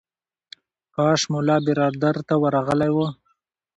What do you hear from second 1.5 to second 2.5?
برادر ته